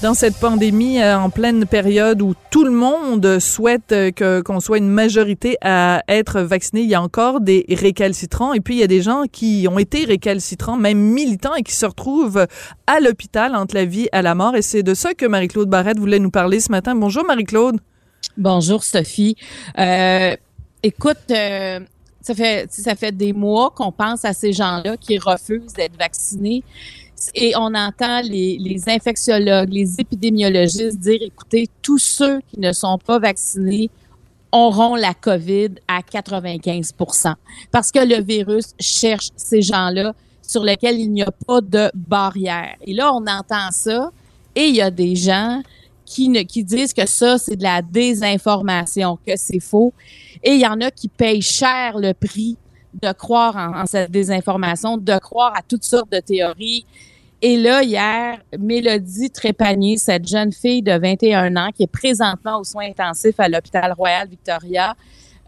Dans 0.00 0.14
cette 0.14 0.36
pandémie, 0.36 1.00
euh, 1.00 1.18
en 1.18 1.28
pleine 1.28 1.66
période 1.66 2.22
où 2.22 2.34
tout 2.50 2.62
le 2.62 2.70
monde 2.70 3.40
souhaite 3.40 3.90
euh, 3.90 4.12
que 4.12 4.40
qu'on 4.42 4.60
soit 4.60 4.78
une 4.78 4.88
majorité 4.88 5.56
à 5.60 6.04
être 6.06 6.40
vacciné, 6.40 6.82
il 6.82 6.88
y 6.88 6.94
a 6.94 7.02
encore 7.02 7.40
des 7.40 7.66
récalcitrants. 7.68 8.52
Et 8.52 8.60
puis, 8.60 8.76
il 8.76 8.78
y 8.78 8.84
a 8.84 8.86
des 8.86 9.02
gens 9.02 9.24
qui 9.30 9.66
ont 9.68 9.76
été 9.76 10.04
récalcitrants, 10.04 10.76
même 10.76 10.98
militants, 10.98 11.56
et 11.56 11.64
qui 11.64 11.74
se 11.74 11.84
retrouvent 11.84 12.46
à 12.86 13.00
l'hôpital 13.00 13.56
entre 13.56 13.74
la 13.74 13.84
vie 13.86 14.08
et 14.12 14.22
la 14.22 14.36
mort. 14.36 14.54
Et 14.54 14.62
c'est 14.62 14.84
de 14.84 14.94
ça 14.94 15.14
que 15.14 15.26
Marie-Claude 15.26 15.68
Barrette 15.68 15.98
voulait 15.98 16.20
nous 16.20 16.30
parler 16.30 16.60
ce 16.60 16.70
matin. 16.70 16.94
Bonjour, 16.94 17.24
Marie-Claude. 17.24 17.80
Bonjour, 18.36 18.84
Sophie. 18.84 19.36
Euh, 19.80 20.36
écoute, 20.84 21.18
euh, 21.32 21.80
ça 22.20 22.34
fait 22.36 22.66
ça 22.70 22.94
fait 22.94 23.10
des 23.10 23.32
mois 23.32 23.70
qu'on 23.70 23.90
pense 23.90 24.24
à 24.24 24.32
ces 24.32 24.52
gens-là 24.52 24.96
qui 24.96 25.18
refusent 25.18 25.72
d'être 25.72 25.96
vaccinés 25.98 26.62
et 27.34 27.54
on 27.56 27.74
entend 27.74 28.20
les, 28.22 28.82
infectiologues, 28.86 29.70
les 29.70 30.00
épidémiologistes 30.00 30.98
dire 30.98 31.20
écoutez, 31.22 31.68
tous 31.82 31.98
ceux 31.98 32.40
qui 32.48 32.60
ne 32.60 32.72
sont 32.72 32.98
pas 32.98 33.18
vaccinés 33.18 33.90
auront 34.52 34.94
la 34.94 35.14
COVID 35.14 35.70
à 35.86 36.00
95% 36.00 37.34
parce 37.70 37.92
que 37.92 37.98
le 37.98 38.22
virus 38.22 38.74
cherche 38.80 39.30
ces 39.36 39.62
gens-là 39.62 40.14
sur 40.42 40.64
lesquels 40.64 40.98
il 40.98 41.12
n'y 41.12 41.22
a 41.22 41.30
pas 41.46 41.60
de 41.60 41.90
barrière. 41.94 42.74
Et 42.86 42.94
là, 42.94 43.12
on 43.12 43.26
entend 43.26 43.70
ça 43.70 44.10
et 44.54 44.66
il 44.68 44.76
y 44.76 44.80
a 44.80 44.90
des 44.90 45.14
gens 45.14 45.62
qui, 46.06 46.30
ne, 46.30 46.42
disent 46.42 46.94
que 46.94 47.06
ça, 47.06 47.36
c'est 47.36 47.56
de 47.56 47.62
la 47.62 47.82
désinformation, 47.82 49.18
que 49.26 49.36
c'est 49.36 49.60
faux. 49.60 49.92
Et 50.42 50.52
il 50.52 50.60
y 50.60 50.66
en 50.66 50.80
a 50.80 50.90
qui 50.90 51.08
payent 51.08 51.42
cher 51.42 51.98
le 51.98 52.14
prix 52.14 52.56
de 53.02 53.12
croire 53.12 53.56
en, 53.56 53.86
cette 53.86 54.10
désinformation, 54.10 54.96
de 54.96 55.18
croire 55.18 55.52
à 55.54 55.60
toutes 55.62 55.84
sortes 55.84 56.10
de 56.10 56.20
théories. 56.20 56.86
Et 57.40 57.56
là, 57.56 57.82
hier, 57.82 58.38
Mélodie 58.58 59.30
Trépanier, 59.30 59.96
cette 59.96 60.26
jeune 60.26 60.52
fille 60.52 60.82
de 60.82 60.92
21 60.98 61.56
ans 61.56 61.70
qui 61.74 61.84
est 61.84 61.92
présentement 61.92 62.58
aux 62.58 62.64
soins 62.64 62.86
intensifs 62.88 63.38
à 63.38 63.48
l'hôpital 63.48 63.92
Royal 63.92 64.28
Victoria, 64.28 64.94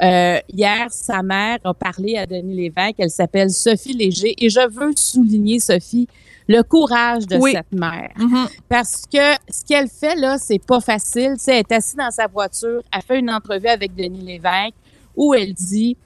euh, 0.03 0.39
hier, 0.53 0.87
sa 0.91 1.23
mère 1.23 1.59
a 1.65 1.75
parlé 1.75 2.17
à 2.17 2.27
Denis 2.27 2.55
Lévesque. 2.55 2.95
Elle 2.99 3.11
s'appelle 3.11 3.51
Sophie 3.51 3.93
Léger. 3.93 4.35
Et 4.39 4.49
je 4.49 4.67
veux 4.71 4.93
souligner, 4.97 5.59
Sophie, 5.59 6.07
le 6.49 6.63
courage 6.63 7.27
de 7.27 7.37
Oui. 7.37 7.53
cette 7.53 7.73
mère. 7.73 8.11
Mhm. 8.17 8.47
Parce 8.69 9.03
que 9.13 9.35
ce 9.51 9.65
qu'elle 9.67 9.89
fait 9.89 10.15
là, 10.15 10.39
c'est 10.39 10.65
pas 10.65 10.81
facile. 10.81 11.33
Tu 11.39 11.45
sais, 11.45 11.53
elle 11.55 11.59
est 11.69 11.73
assise 11.73 11.97
dans 11.97 12.11
sa 12.11 12.29
voiture, 12.29 12.83
elle 12.95 13.03
fait 13.03 13.19
une 13.19 13.31
entrevue 13.31 13.67
avec 13.69 13.95
Denis 13.95 14.23
Lévesque 14.23 14.75
où 15.17 15.35
elle 15.35 15.53
dit 15.53 15.97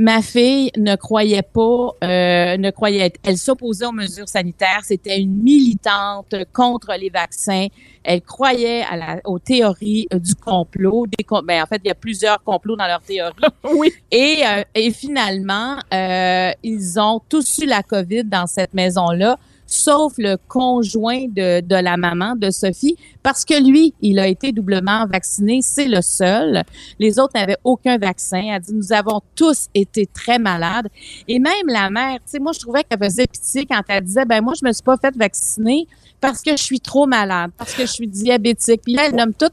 Ma 0.00 0.22
fille 0.22 0.70
ne 0.76 0.94
croyait 0.94 1.42
pas, 1.42 1.90
euh, 2.04 2.56
ne 2.56 2.70
croyait, 2.70 3.12
elle 3.24 3.36
s'opposait 3.36 3.86
aux 3.86 3.92
mesures 3.92 4.28
sanitaires. 4.28 4.82
C'était 4.84 5.20
une 5.20 5.42
militante 5.42 6.36
contre 6.52 6.94
les 6.96 7.10
vaccins. 7.10 7.66
Elle 8.10 8.22
croyait 8.22 8.82
à 8.90 8.96
la, 8.96 9.20
aux 9.26 9.38
théories 9.38 10.08
euh, 10.14 10.18
du 10.18 10.34
complot. 10.34 11.06
Des, 11.06 11.26
ben, 11.44 11.62
en 11.62 11.66
fait, 11.66 11.78
il 11.84 11.88
y 11.88 11.90
a 11.90 11.94
plusieurs 11.94 12.42
complots 12.42 12.74
dans 12.74 12.86
leur 12.86 13.02
théorie. 13.02 13.34
Oui. 13.74 13.92
Et, 14.10 14.38
euh, 14.46 14.62
et 14.74 14.90
finalement, 14.92 15.76
euh, 15.92 16.50
ils 16.62 16.98
ont 16.98 17.20
tous 17.28 17.58
eu 17.58 17.66
la 17.66 17.82
COVID 17.82 18.24
dans 18.24 18.46
cette 18.46 18.72
maison-là, 18.72 19.36
sauf 19.66 20.14
le 20.16 20.38
conjoint 20.48 21.26
de, 21.28 21.60
de 21.60 21.74
la 21.74 21.98
maman 21.98 22.34
de 22.34 22.48
Sophie, 22.48 22.96
parce 23.22 23.44
que 23.44 23.62
lui, 23.62 23.92
il 24.00 24.18
a 24.18 24.26
été 24.26 24.52
doublement 24.52 25.04
vacciné, 25.06 25.60
c'est 25.60 25.88
le 25.88 26.00
seul. 26.00 26.62
Les 26.98 27.18
autres 27.18 27.32
n'avaient 27.34 27.58
aucun 27.62 27.98
vaccin. 27.98 28.42
Elle 28.54 28.62
dit, 28.62 28.72
nous 28.72 28.90
avons 28.94 29.20
tous 29.36 29.66
été 29.74 30.06
très 30.06 30.38
malades. 30.38 30.88
Et 31.26 31.38
même 31.38 31.66
la 31.66 31.90
mère, 31.90 32.14
tu 32.14 32.30
sais, 32.30 32.38
moi, 32.38 32.52
je 32.52 32.60
trouvais 32.60 32.84
qu'elle 32.84 33.04
faisait 33.04 33.26
pitié 33.26 33.66
quand 33.66 33.82
elle 33.88 34.04
disait, 34.04 34.24
ben 34.24 34.40
moi, 34.40 34.54
je 34.58 34.66
me 34.66 34.72
suis 34.72 34.82
pas 34.82 34.96
fait 34.96 35.14
vacciner 35.14 35.86
parce 36.20 36.42
que 36.42 36.52
je 36.52 36.62
suis 36.62 36.80
trop 36.80 37.06
malade, 37.06 37.50
parce 37.56 37.74
que 37.74 37.82
je 37.82 37.92
suis 37.98 38.08
diabétique. 38.08 38.80
Puis 38.82 38.94
là, 38.94 39.06
elle 39.06 39.14
nomme 39.16 39.32
toutes 39.34 39.52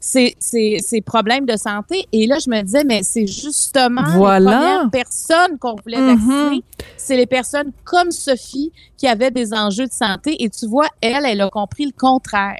ses, 0.00 0.34
ses, 0.40 0.78
ses 0.80 1.00
problèmes 1.00 1.46
de 1.46 1.56
santé. 1.56 2.06
Et 2.12 2.26
là, 2.26 2.38
je 2.44 2.50
me 2.50 2.60
disais, 2.62 2.82
mais 2.84 3.02
c'est 3.04 3.26
justement 3.26 4.02
Voilà. 4.16 4.50
les 4.50 4.56
premières 4.56 4.90
personnes 4.90 5.58
qu'on 5.60 5.76
voulait 5.76 6.00
Mhm. 6.00 6.16
vacciner. 6.16 6.62
C'est 6.96 7.16
les 7.16 7.26
personnes 7.26 7.70
comme 7.84 8.10
Sophie 8.10 8.72
qui 8.96 9.06
avaient 9.06 9.30
des 9.30 9.52
enjeux 9.54 9.86
de 9.86 9.92
santé. 9.92 10.42
Et 10.42 10.50
tu 10.50 10.66
vois, 10.66 10.88
elle, 11.00 11.24
elle 11.24 11.40
a 11.40 11.48
compris 11.50 11.84
le 11.86 11.92
contraire 11.96 12.58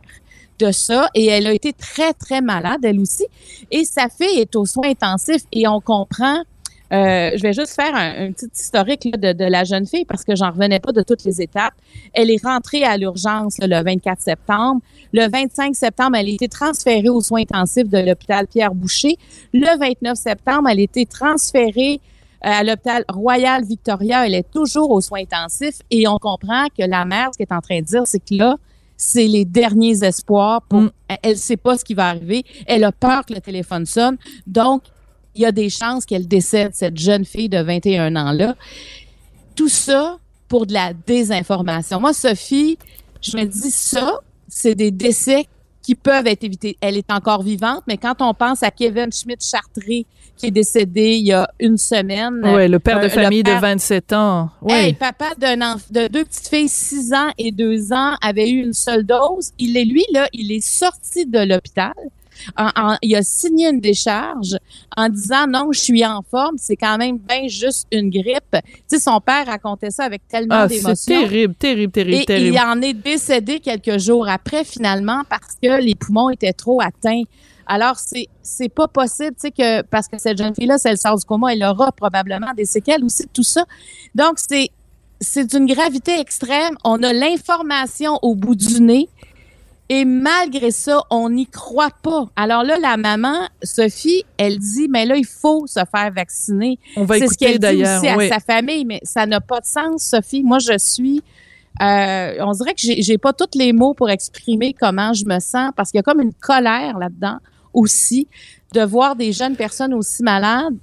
de 0.59 0.71
ça 0.71 1.09
et 1.15 1.26
elle 1.26 1.48
a 1.48 1.53
été 1.53 1.72
très, 1.72 2.12
très 2.12 2.41
malade, 2.41 2.81
elle 2.84 3.00
aussi. 3.00 3.25
Et 3.72 3.84
sa 3.84 4.09
fille 4.09 4.38
est 4.38 4.54
aux 4.54 4.66
soins 4.66 4.91
intensifs 4.91 5.42
et 5.50 5.66
on 5.66 5.81
comprend 5.81 6.42
euh, 6.92 7.30
je 7.34 7.42
vais 7.42 7.53
juste 7.53 7.75
faire 7.75 7.94
un, 7.94 8.26
un 8.26 8.32
petit 8.32 8.48
historique 8.54 9.04
là, 9.04 9.32
de, 9.32 9.38
de 9.38 9.48
la 9.48 9.64
jeune 9.64 9.86
fille 9.86 10.04
parce 10.04 10.25
que 10.25 10.36
j'en 10.36 10.50
revenais 10.50 10.80
pas 10.80 10.92
de 10.92 11.03
toutes 11.03 11.25
les 11.25 11.41
étapes. 11.41 11.75
Elle 12.12 12.30
est 12.30 12.42
rentrée 12.44 12.84
à 12.84 12.97
l'urgence 12.97 13.56
le 13.60 13.82
24 13.82 14.20
septembre. 14.20 14.80
Le 15.12 15.28
25 15.30 15.75
septembre, 15.75 16.16
elle 16.16 16.26
a 16.26 16.30
été 16.30 16.48
transférée 16.48 17.08
aux 17.08 17.20
soins 17.20 17.42
intensifs 17.42 17.88
de 17.88 17.98
l'hôpital 17.98 18.47
Pierre 18.47 18.75
Boucher. 18.75 19.16
Le 19.54 19.78
29 19.78 20.16
septembre, 20.16 20.69
elle 20.69 20.80
a 20.80 20.82
été 20.82 21.06
transférée 21.06 22.00
euh, 22.44 22.48
à 22.48 22.62
l'hôpital 22.62 23.04
Royal 23.09 23.64
Victoria. 23.64 24.26
Elle 24.26 24.34
est 24.34 24.50
toujours 24.50 24.91
aux 24.91 25.00
soins 25.00 25.20
intensifs 25.20 25.78
et 25.91 26.06
on 26.09 26.19
comprend 26.19 26.66
que 26.76 26.84
la 26.84 27.04
mère, 27.04 27.30
ce 27.32 27.38
qu'elle 27.38 27.47
est 27.50 27.54
en 27.54 27.60
train 27.60 27.80
de 27.80 27.86
dire, 27.86 28.03
c'est 28.04 28.20
que 28.20 28.34
là, 28.34 28.56
c'est 28.97 29.26
les 29.26 29.44
derniers 29.44 30.04
espoirs. 30.04 30.62
Pour, 30.62 30.82
Mm. 30.82 30.91
Elle 31.22 31.32
ne 31.32 31.36
sait 31.36 31.56
pas 31.56 31.76
ce 31.76 31.84
qui 31.84 31.94
va 31.94 32.09
arriver. 32.09 32.44
Elle 32.66 32.84
a 32.84 32.92
peur 32.92 33.24
que 33.26 33.34
le 33.34 33.41
téléphone 33.41 33.86
sonne. 33.86 34.16
Donc, 34.47 34.82
il 35.34 35.43
y 35.43 35.47
a 35.47 35.53
des 35.53 35.70
chances 35.70 36.04
qu'elle 36.04 36.28
décède, 36.28 36.72
cette 36.75 36.98
jeune 36.98 37.25
fille 37.25 37.48
de 37.48 37.59
21 37.62 38.15
ans-là. 38.16 38.54
Tout 39.54 39.69
ça 39.69 40.19
pour 40.48 40.66
de 40.66 40.72
la 40.72 40.93
désinformation. 40.93 42.00
Moi, 42.00 42.12
Sophie, 42.12 42.78
je 43.22 43.37
me 43.37 43.44
dis 43.44 43.71
ça, 43.71 44.19
c'est 44.48 44.75
des 44.75 44.91
décès 44.91 45.47
qui 45.81 45.94
peuvent 45.94 46.26
être 46.26 46.44
évités. 46.44 46.76
Elle 46.81 46.97
est 46.97 47.10
encore 47.10 47.42
vivante, 47.42 47.82
mais 47.88 47.97
quand 47.97 48.21
on 48.21 48.34
pense 48.34 48.62
à 48.62 48.71
Kevin 48.71 49.10
Schmidt-Chartré, 49.12 50.06
qui 50.37 50.47
est 50.47 50.50
décédé 50.50 51.15
il 51.16 51.26
y 51.26 51.32
a 51.32 51.48
une 51.59 51.76
semaine. 51.76 52.41
Oui, 52.44 52.69
le 52.69 52.78
père 52.78 52.97
euh, 52.98 53.00
de 53.00 53.04
le 53.04 53.10
famille 53.10 53.42
père- 53.42 53.56
de 53.56 53.60
27 53.60 54.12
ans. 54.12 54.50
Oui. 54.62 54.72
Hey, 54.72 54.92
papa 54.94 55.31
d'un 55.38 55.76
de 55.91 56.09
deux 56.09 56.25
petites 56.25 56.48
filles, 56.48 56.69
6 56.69 57.12
ans 57.12 57.31
et 57.38 57.50
2 57.53 57.92
ans, 57.92 58.15
avait 58.22 58.48
eu 58.48 58.62
une 58.62 58.72
seule 58.72 59.04
dose. 59.04 59.50
Il 59.59 59.76
est, 59.76 59.84
lui, 59.84 60.04
là, 60.12 60.28
il 60.32 60.53
est 60.53 60.65
sorti 60.66 61.26
de 61.26 61.41
l'hôpital. 61.41 61.92
En- 62.56 62.70
en- 62.76 62.97
il 63.03 63.14
a 63.16 63.22
signé 63.22 63.69
une 63.70 63.80
décharge 63.80 64.56
en 64.97 65.08
disant 65.08 65.47
non, 65.47 65.72
je 65.72 65.80
suis 65.80 66.04
en 66.04 66.22
forme, 66.22 66.56
c'est 66.58 66.76
quand 66.76 66.98
même 66.98 67.19
bien 67.19 67.48
juste 67.48 67.86
une 67.92 68.10
grippe. 68.10 68.53
Tu 68.53 68.60
sais, 68.86 68.98
son 69.00 69.20
père 69.20 69.47
racontait 69.47 69.91
ça 69.91 70.04
avec 70.04 70.26
tellement 70.28 70.54
Ah, 70.56 70.69
c'est 70.69 70.76
d'émotion. 70.80 71.20
terrible, 71.20 71.54
terrible, 71.54 71.92
terrible, 71.92 72.22
Et 72.22 72.25
terrible. 72.25 72.56
il 72.56 72.60
en 72.60 72.80
est 72.82 72.94
décédé 72.94 73.60
quelques 73.60 73.98
jours 73.98 74.28
après, 74.28 74.64
finalement, 74.64 75.22
parce 75.28 75.54
que 75.62 75.80
les 75.82 75.94
poumons 75.94 76.30
étaient 76.30 76.53
trop 76.53 76.80
atteints. 76.80 77.22
Alors, 77.66 77.97
c'est, 77.97 78.26
c'est 78.42 78.69
pas 78.69 78.88
possible, 78.88 79.30
tu 79.41 79.48
sais, 79.48 79.50
que, 79.53 79.82
parce 79.82 80.09
que 80.09 80.19
cette 80.19 80.36
jeune 80.36 80.54
fille-là, 80.54 80.78
si 80.78 80.88
elle 80.88 80.98
sort 80.98 81.16
du 81.16 81.24
coma, 81.24 81.53
elle 81.54 81.62
aura 81.64 81.92
probablement 81.92 82.53
des 82.56 82.64
séquelles 82.64 83.04
aussi 83.04 83.22
de 83.22 83.30
tout 83.32 83.44
ça. 83.44 83.64
Donc, 84.16 84.34
c'est, 84.36 84.70
c'est 85.20 85.47
d'une 85.48 85.66
gravité 85.66 86.19
extrême. 86.19 86.74
On 86.84 87.00
a 87.04 87.12
l'information 87.12 88.19
au 88.22 88.34
bout 88.34 88.56
du 88.56 88.80
nez. 88.80 89.09
Et 89.94 90.04
malgré 90.06 90.70
ça, 90.70 91.03
on 91.10 91.28
n'y 91.28 91.47
croit 91.47 91.91
pas. 92.03 92.26
Alors 92.34 92.62
là, 92.62 92.78
la 92.80 92.97
maman, 92.97 93.47
Sophie, 93.62 94.25
elle 94.38 94.58
dit, 94.58 94.88
mais 94.88 95.04
là, 95.04 95.16
il 95.16 95.26
faut 95.26 95.66
se 95.66 95.80
faire 95.94 96.10
vacciner. 96.14 96.78
On 96.97 97.04
va 97.04 97.19
C'est 97.19 97.28
ce 97.28 97.36
qu'elle 97.36 97.53
dit 97.54 97.58
d'ailleurs. 97.58 98.03
aussi 98.03 98.10
oui. 98.16 98.30
à 98.30 98.38
sa 98.38 98.41
famille, 98.41 98.84
mais 98.86 99.00
ça 99.03 99.26
n'a 99.26 99.41
pas 99.41 99.60
de 99.60 99.66
sens, 99.66 100.03
Sophie. 100.03 100.42
Moi, 100.42 100.59
je 100.60 100.78
suis. 100.78 101.22
euh, 101.83 102.36
on 102.41 102.53
dirait 102.53 102.74
que 102.74 102.80
j'ai 102.80 103.03
j'ai 103.03 103.18
pas 103.18 103.33
tous 103.34 103.59
les 103.59 103.72
mots 103.74 103.92
pour 103.94 104.09
exprimer 104.09 104.74
comment 104.78 105.12
je 105.12 105.24
me 105.27 105.39
sens 105.41 105.71
parce 105.77 105.91
qu'il 105.91 105.98
y 105.98 106.00
a 106.00 106.03
comme 106.03 106.21
une 106.21 106.34
colère 106.34 106.98
là-dedans 106.98 107.39
aussi 107.74 108.28
de 108.74 108.83
voir 108.83 109.16
des 109.16 109.33
jeunes 109.33 109.56
personnes 109.56 109.92
aussi 109.94 110.22
malades. 110.22 110.77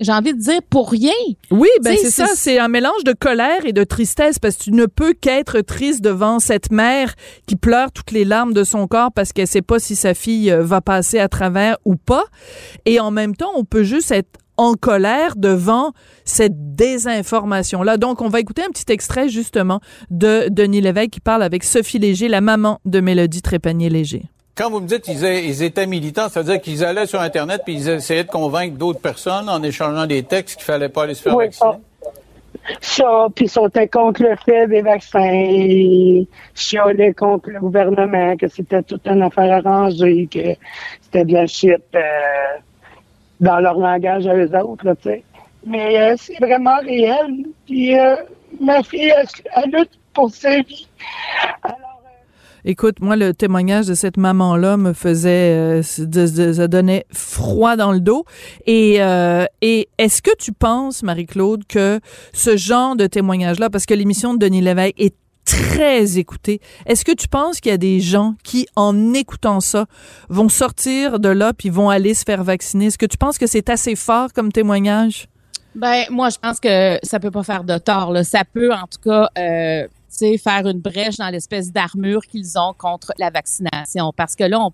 J'ai 0.00 0.12
envie 0.12 0.32
de 0.34 0.38
dire 0.40 0.60
pour 0.70 0.90
rien. 0.90 1.12
Oui, 1.50 1.68
ben 1.82 1.94
c'est 2.00 2.10
ça, 2.10 2.26
c'est- 2.28 2.36
c'est 2.36 2.58
un 2.58 2.68
mélange 2.68 3.04
de 3.04 3.12
colère 3.12 3.64
et 3.66 3.72
de 3.72 3.84
tristesse 3.84 4.38
parce 4.38 4.56
que 4.56 4.64
tu 4.64 4.72
ne 4.72 4.86
peux 4.86 5.12
qu'être 5.12 5.60
triste 5.60 6.02
devant 6.02 6.38
cette 6.40 6.72
mère 6.72 7.14
qui 7.46 7.56
pleure 7.56 7.92
toutes 7.92 8.10
les 8.10 8.24
larmes 8.24 8.52
de 8.54 8.64
son 8.64 8.86
corps 8.86 9.12
parce 9.12 9.32
qu'elle 9.32 9.46
sait 9.46 9.62
pas 9.62 9.78
si 9.78 9.96
sa 9.96 10.14
fille 10.14 10.50
euh, 10.50 10.62
va 10.62 10.80
passer 10.80 11.18
à 11.18 11.28
travers 11.28 11.76
ou 11.84 11.96
pas. 11.96 12.24
Et 12.86 12.98
en 13.00 13.10
même 13.10 13.36
temps, 13.36 13.50
on 13.56 13.64
peut 13.64 13.82
juste 13.84 14.10
être 14.10 14.28
en 14.56 14.74
colère 14.74 15.36
devant 15.36 15.92
cette 16.24 16.74
désinformation-là. 16.76 17.96
Donc, 17.96 18.20
on 18.20 18.28
va 18.28 18.40
écouter 18.40 18.62
un 18.62 18.68
petit 18.70 18.90
extrait 18.92 19.28
justement 19.28 19.80
de 20.10 20.48
Denis 20.50 20.80
Lévesque 20.82 21.10
qui 21.10 21.20
parle 21.20 21.42
avec 21.42 21.64
Sophie 21.64 21.98
Léger, 21.98 22.28
la 22.28 22.40
maman 22.42 22.78
de 22.84 23.00
Mélodie 23.00 23.40
Trépanier-Léger. 23.42 24.24
Quand 24.60 24.68
vous 24.68 24.80
me 24.80 24.86
dites 24.86 25.04
qu'ils 25.04 25.24
ils 25.24 25.62
étaient 25.62 25.86
militants, 25.86 26.28
ça 26.28 26.42
veut 26.42 26.52
dire 26.52 26.60
qu'ils 26.60 26.84
allaient 26.84 27.06
sur 27.06 27.22
Internet 27.22 27.62
puis 27.64 27.76
ils 27.76 27.88
essayaient 27.88 28.24
de 28.24 28.28
convaincre 28.28 28.76
d'autres 28.76 29.00
personnes 29.00 29.48
en 29.48 29.62
échangeant 29.62 30.06
des 30.06 30.22
textes 30.22 30.56
qu'il 30.56 30.66
fallait 30.66 30.90
pas 30.90 31.04
aller 31.04 31.14
se 31.14 31.22
faire 31.22 31.34
Oui, 31.34 31.46
vacciner? 31.46 31.70
ça. 32.82 33.28
puis 33.34 33.46
ils 33.46 33.48
sont 33.48 33.70
contre 33.90 34.22
le 34.22 34.36
fait 34.36 34.66
des 34.66 34.82
vaccins, 34.82 35.32
ils 35.32 36.26
chialaient 36.54 37.14
contre 37.14 37.48
le 37.48 37.58
gouvernement, 37.58 38.36
que 38.36 38.48
c'était 38.48 38.82
toute 38.82 39.06
une 39.06 39.22
affaire 39.22 39.64
arrangée, 39.64 40.28
que 40.30 40.54
c'était 41.00 41.24
de 41.24 41.32
la 41.32 41.46
shit 41.46 41.80
euh, 41.94 42.00
dans 43.40 43.60
leur 43.60 43.78
langage 43.78 44.26
à 44.26 44.34
eux 44.34 44.54
autres, 44.58 44.94
tu 45.00 45.08
sais. 45.08 45.24
Mais 45.64 45.98
euh, 46.02 46.16
c'est 46.18 46.38
vraiment 46.38 46.76
réel. 46.80 47.46
Puis 47.64 47.98
euh, 47.98 48.14
ma 48.60 48.82
fille, 48.82 49.10
elle, 49.16 49.26
elle 49.56 49.70
lutte 49.70 49.98
pour 50.12 50.30
sa 50.30 50.58
vie. 50.58 50.86
Alors, 51.62 51.89
Écoute, 52.64 53.00
moi, 53.00 53.16
le 53.16 53.32
témoignage 53.32 53.86
de 53.86 53.94
cette 53.94 54.16
maman-là 54.16 54.76
me 54.76 54.92
faisait, 54.92 55.80
euh, 55.80 55.82
ça 55.82 56.68
donnait 56.68 57.06
froid 57.12 57.76
dans 57.76 57.92
le 57.92 58.00
dos. 58.00 58.24
Et, 58.66 59.02
euh, 59.02 59.46
et 59.62 59.88
est-ce 59.98 60.22
que 60.22 60.34
tu 60.38 60.52
penses, 60.52 61.02
Marie-Claude, 61.02 61.64
que 61.66 62.00
ce 62.32 62.56
genre 62.56 62.96
de 62.96 63.06
témoignage-là, 63.06 63.70
parce 63.70 63.86
que 63.86 63.94
l'émission 63.94 64.34
de 64.34 64.38
Denis 64.38 64.60
Lévesque 64.60 64.94
est 64.98 65.14
très 65.44 66.18
écoutée, 66.18 66.60
est-ce 66.86 67.04
que 67.04 67.12
tu 67.12 67.26
penses 67.26 67.60
qu'il 67.60 67.70
y 67.70 67.74
a 67.74 67.78
des 67.78 68.00
gens 68.00 68.34
qui, 68.44 68.66
en 68.76 69.14
écoutant 69.14 69.60
ça, 69.60 69.86
vont 70.28 70.48
sortir 70.48 71.18
de 71.18 71.28
là 71.28 71.52
puis 71.52 71.70
vont 71.70 71.90
aller 71.90 72.14
se 72.14 72.24
faire 72.24 72.44
vacciner? 72.44 72.86
Est-ce 72.86 72.98
que 72.98 73.06
tu 73.06 73.16
penses 73.16 73.38
que 73.38 73.46
c'est 73.46 73.70
assez 73.70 73.96
fort 73.96 74.32
comme 74.32 74.52
témoignage? 74.52 75.28
Ben, 75.74 76.04
moi, 76.10 76.30
je 76.30 76.38
pense 76.38 76.58
que 76.58 76.98
ça 77.02 77.20
peut 77.20 77.30
pas 77.30 77.44
faire 77.44 77.64
de 77.64 77.78
tort. 77.78 78.16
Ça 78.24 78.42
peut, 78.44 78.72
en 78.72 78.86
tout 78.86 79.00
cas, 79.08 79.28
euh, 79.38 79.86
faire 80.38 80.66
une 80.66 80.80
brèche 80.80 81.16
dans 81.16 81.28
l'espèce 81.28 81.72
d'armure 81.72 82.22
qu'ils 82.26 82.58
ont 82.58 82.74
contre 82.76 83.12
la 83.18 83.30
vaccination. 83.30 84.12
Parce 84.16 84.36
que 84.36 84.44
là, 84.44 84.68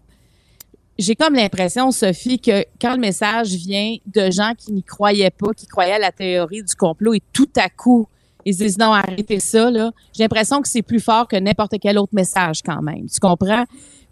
j'ai 0.99 1.15
comme 1.15 1.35
l'impression, 1.35 1.91
Sophie, 1.91 2.41
que 2.41 2.65
quand 2.81 2.95
le 2.95 3.01
message 3.01 3.49
vient 3.55 3.97
de 4.07 4.31
gens 4.31 4.53
qui 4.57 4.73
n'y 4.73 4.83
croyaient 4.83 5.31
pas, 5.31 5.53
qui 5.55 5.67
croyaient 5.67 5.95
à 5.95 5.99
la 5.99 6.13
théorie 6.13 6.63
du 6.63 6.75
complot, 6.75 7.15
et 7.15 7.23
tout 7.33 7.51
à 7.57 7.69
coup, 7.69 8.09
ils 8.45 8.55
se 8.55 8.63
disent 8.63 8.79
non, 8.79 8.93
arrêtez 8.93 9.41
ça, 9.41 9.71
là. 9.71 9.91
J'ai 10.15 10.23
l'impression 10.23 10.63
que 10.63 10.69
c'est 10.69 10.83
plus 10.83 11.01
fort 11.01 11.29
que 11.29 11.37
n'importe 11.37 11.75
quel 11.81 11.99
autre 11.99 12.15
message 12.15 12.63
quand 12.63 12.81
même. 12.81 13.07
Tu 13.09 13.21
comprends? 13.21 13.65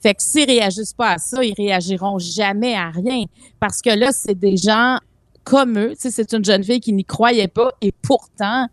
Fait 0.02 0.12
que 0.12 0.22
s'ils 0.22 0.44
réagissent 0.44 0.92
pas 0.92 1.12
à 1.12 1.18
ça, 1.18 1.42
ils 1.42 1.54
réagiront 1.54 2.18
jamais 2.18 2.74
à 2.74 2.90
rien. 2.90 3.24
Parce 3.60 3.80
que 3.80 3.90
là, 3.90 4.12
c'est 4.12 4.38
des 4.38 4.56
gens 4.56 4.98
comme 5.44 5.78
eux. 5.78 5.94
C'est 5.96 6.32
une 6.32 6.44
jeune 6.44 6.64
fille 6.64 6.80
qui 6.80 6.92
n'y 6.92 7.04
croyait 7.04 7.48
pas 7.48 7.70
et 7.80 7.92
pourtant, 7.92 8.66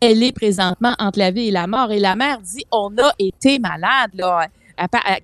elle 0.00 0.22
est 0.22 0.32
présentement 0.32 0.94
entre 0.98 1.18
la 1.18 1.30
vie 1.30 1.48
et 1.48 1.50
la 1.50 1.66
mort. 1.66 1.90
Et 1.92 1.98
la 1.98 2.16
mère 2.16 2.38
dit, 2.40 2.64
on 2.70 2.90
a 2.98 3.12
été 3.18 3.58
malade, 3.58 4.10
là. 4.14 4.46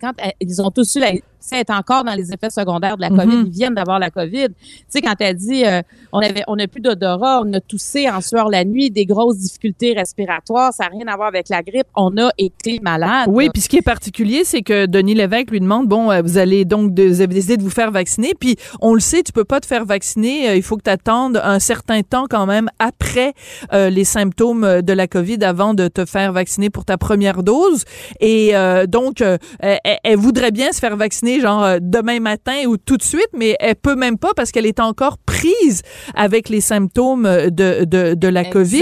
Quand 0.00 0.12
ils 0.40 0.60
ont 0.60 0.70
tous 0.70 0.96
eu 0.96 1.00
la, 1.00 1.12
est 1.52 1.70
encore 1.70 2.04
dans 2.04 2.14
les 2.14 2.32
effets 2.32 2.50
secondaires 2.50 2.96
de 2.96 3.02
la 3.02 3.10
COVID. 3.10 3.36
Mhm. 3.36 3.46
Ils 3.46 3.52
viennent 3.52 3.74
d'avoir 3.74 3.98
la 3.98 4.10
COVID. 4.10 4.48
Tu 4.48 4.84
sais, 4.88 5.00
quand 5.00 5.14
elle 5.20 5.36
dit, 5.36 5.64
euh, 5.64 5.82
on 6.14 6.20
avait, 6.20 6.42
on 6.46 6.56
n'a 6.56 6.66
plus 6.68 6.80
d'odorat, 6.80 7.42
on 7.44 7.52
a 7.52 7.60
toussé 7.60 8.08
en 8.08 8.20
sueur 8.20 8.48
la 8.48 8.64
nuit, 8.64 8.90
des 8.90 9.04
grosses 9.04 9.36
difficultés 9.36 9.92
respiratoires, 9.92 10.72
ça 10.72 10.84
n'a 10.84 10.90
rien 10.90 11.06
à 11.08 11.16
voir 11.16 11.28
avec 11.28 11.48
la 11.48 11.62
grippe. 11.62 11.86
On 11.94 12.16
a 12.16 12.30
été 12.38 12.80
malade. 12.80 13.28
Oui, 13.28 13.50
puis 13.52 13.60
ce 13.60 13.68
qui 13.68 13.76
est 13.76 13.82
particulier, 13.82 14.44
c'est 14.44 14.62
que 14.62 14.86
Denis 14.86 15.14
Lévesque 15.14 15.50
lui 15.50 15.60
demande, 15.60 15.88
bon, 15.88 16.10
euh, 16.10 16.22
vous 16.22 16.38
allez 16.38 16.64
donc, 16.64 16.98
vous 16.98 17.20
avez 17.20 17.34
décidé 17.34 17.56
de 17.56 17.62
vous 17.62 17.70
faire 17.70 17.90
vacciner, 17.90 18.32
puis 18.38 18.56
on 18.80 18.94
le 18.94 19.00
sait, 19.00 19.22
tu 19.22 19.32
peux 19.32 19.44
pas 19.44 19.60
te 19.60 19.66
faire 19.66 19.84
vacciner, 19.84 20.48
euh, 20.48 20.56
il 20.56 20.62
faut 20.62 20.76
que 20.76 20.84
tu 20.84 20.90
attendes 20.90 21.40
un 21.42 21.58
certain 21.58 22.02
temps 22.02 22.26
quand 22.30 22.46
même 22.46 22.68
après 22.78 23.34
les 23.72 24.04
symptômes 24.04 24.82
de 24.82 24.92
la 24.92 25.06
COVID 25.06 25.38
avant 25.42 25.74
de 25.74 25.88
te 25.88 26.04
faire 26.04 26.32
vacciner 26.32 26.70
pour 26.70 26.84
ta 26.84 26.96
première 26.96 27.42
dose. 27.42 27.84
Et 28.20 28.52
donc, 28.88 29.22
elle 29.60 30.16
voudrait 30.16 30.52
bien 30.52 30.72
se 30.72 30.78
faire 30.78 30.96
vacciner 30.96 31.40
genre 31.40 31.64
euh, 31.64 31.78
demain 31.80 32.20
matin 32.20 32.64
ou 32.66 32.76
tout 32.76 32.96
de 32.96 33.02
suite, 33.02 33.28
mais 33.36 33.56
elle 33.60 33.76
peut 33.76 33.94
même 33.94 34.18
pas 34.18 34.32
parce 34.34 34.50
qu'elle 34.50 34.66
est 34.66 34.80
encore 34.80 35.18
prise 35.18 35.82
avec 36.14 36.48
les 36.48 36.60
symptômes 36.60 37.24
de, 37.24 37.84
de, 37.84 38.14
de 38.14 38.28
la 38.28 38.44
COVID. 38.44 38.80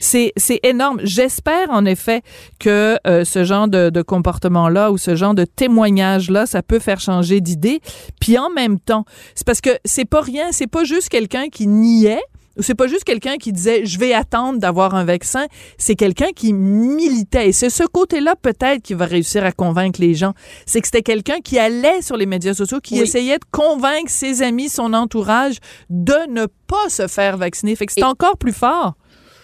C'est 0.00 0.60
énorme. 0.62 1.00
J'espère 1.02 1.70
en 1.70 1.84
effet 1.84 2.22
que 2.58 2.98
euh, 3.06 3.24
ce 3.24 3.44
genre 3.44 3.68
de, 3.68 3.90
de 3.90 4.02
comportement-là 4.02 4.90
ou 4.90 4.98
ce 4.98 5.16
genre 5.16 5.34
de 5.34 5.44
témoignage-là, 5.44 6.46
ça 6.46 6.62
peut 6.62 6.78
faire 6.78 7.00
changer 7.00 7.40
d'idée. 7.40 7.80
Puis 8.20 8.38
en 8.38 8.50
même 8.50 8.78
temps, 8.78 9.04
c'est 9.34 9.46
parce 9.46 9.60
que 9.60 9.70
c'est 9.84 10.04
pas 10.04 10.20
rien, 10.20 10.52
c'est 10.52 10.66
pas 10.66 10.84
juste 10.84 11.08
quelqu'un 11.08 11.48
qui 11.48 11.66
niait 11.66 12.22
c'est 12.58 12.74
pas 12.74 12.86
juste 12.86 13.04
quelqu'un 13.04 13.36
qui 13.36 13.52
disait 13.52 13.84
je 13.84 13.98
vais 13.98 14.12
attendre 14.12 14.58
d'avoir 14.58 14.94
un 14.94 15.04
vaccin, 15.04 15.46
c'est 15.78 15.94
quelqu'un 15.94 16.30
qui 16.34 16.52
militait. 16.52 17.48
Et 17.48 17.52
c'est 17.52 17.70
ce 17.70 17.84
côté-là 17.84 18.36
peut-être 18.36 18.82
qui 18.82 18.94
va 18.94 19.06
réussir 19.06 19.44
à 19.44 19.52
convaincre 19.52 20.00
les 20.00 20.14
gens. 20.14 20.34
C'est 20.66 20.80
que 20.80 20.86
c'était 20.86 21.02
quelqu'un 21.02 21.40
qui 21.40 21.58
allait 21.58 22.02
sur 22.02 22.16
les 22.16 22.26
médias 22.26 22.54
sociaux, 22.54 22.80
qui 22.80 22.98
essayait 22.98 23.38
de 23.38 23.44
convaincre 23.50 24.10
ses 24.10 24.42
amis, 24.42 24.68
son 24.68 24.92
entourage 24.92 25.56
de 25.90 26.30
ne 26.30 26.46
pas 26.46 26.88
se 26.88 27.06
faire 27.06 27.36
vacciner. 27.36 27.76
Fait 27.76 27.86
que 27.86 27.92
c'est 27.92 28.04
encore 28.04 28.38
plus 28.38 28.52
fort. 28.52 28.94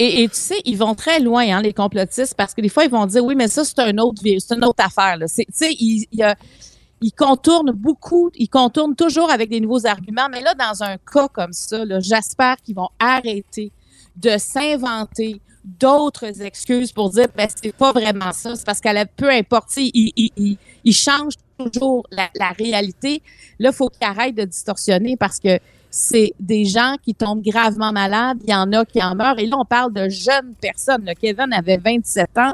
Et, 0.02 0.26
tu 0.28 0.36
sais, 0.40 0.62
ils 0.64 0.78
vont 0.78 0.94
très 0.94 1.20
loin, 1.20 1.42
hein, 1.42 1.60
les 1.60 1.74
complotistes, 1.74 2.34
parce 2.34 2.54
que 2.54 2.62
des 2.62 2.70
fois, 2.70 2.84
ils 2.84 2.90
vont 2.90 3.04
dire, 3.04 3.22
oui, 3.22 3.34
mais 3.36 3.48
ça, 3.48 3.66
c'est 3.66 3.78
un 3.80 3.98
autre 3.98 4.22
c'est 4.22 4.54
une 4.54 4.64
autre 4.64 4.82
affaire. 4.82 5.18
Tu 5.18 5.44
sais, 5.52 5.76
il, 5.78 6.06
y 6.12 6.22
a 6.22 6.36
il 7.00 7.12
contourne 7.12 7.73
beaucoup, 7.73 8.31
il 8.35 8.49
contourne 8.49 8.94
toujours 8.94 9.31
avec 9.31 9.49
des 9.49 9.61
nouveaux 9.61 9.87
arguments, 9.87 10.29
mais 10.31 10.41
là, 10.41 10.55
dans 10.55 10.82
un 10.82 10.97
cas 10.99 11.29
comme 11.29 11.52
ça, 11.52 11.82
j'espère 12.00 12.56
qu'ils 12.56 12.76
vont 12.76 12.91
arrêter 12.99 13.73
de 14.17 14.37
s'inventer 14.38 15.41
d'autres 15.64 16.43
excuses 16.43 16.93
pour 16.93 17.11
dire 17.11 17.29
ben 17.37 17.49
c'est 17.55 17.75
pas 17.75 17.93
vraiment 17.93 18.32
ça, 18.32 18.56
c'est 18.56 18.64
parce 18.64 18.81
qu'elle 18.81 19.06
peu 19.17 19.31
importe, 19.31 19.76
il, 19.76 20.12
il, 20.17 20.94
toujours 21.58 22.06
la, 22.11 22.50
réalité. 22.58 23.23
Là, 23.58 23.70
il 23.70 23.75
faut 23.75 23.88
qu'il 23.88 24.06
arrête 24.06 24.35
de 24.35 24.44
distorsionner 24.44 25.17
parce 25.17 25.38
que 25.38 25.58
c'est 25.91 26.32
des 26.38 26.64
gens 26.64 26.94
qui 27.03 27.14
tombent 27.14 27.43
gravement 27.43 27.93
malades, 27.93 28.38
il 28.44 28.50
y 28.50 28.55
en 28.55 28.73
a 28.73 28.85
qui 28.85 29.03
en 29.03 29.14
meurent. 29.14 29.38
Et 29.38 29.46
là, 29.46 29.56
on 29.58 29.64
parle 29.64 29.93
de 29.93 30.08
jeunes 30.08 30.55
personnes. 30.61 31.11
Kevin 31.20 31.53
avait 31.53 31.79
27 31.79 32.38
ans. 32.38 32.53